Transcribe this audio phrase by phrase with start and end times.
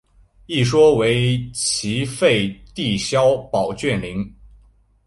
[0.47, 4.33] 一说为齐废帝萧宝卷陵。